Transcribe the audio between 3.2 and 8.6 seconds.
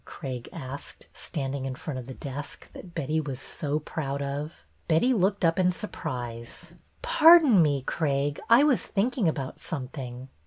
was so proud of. Betty looked up in surprise." Pardon me, Craig,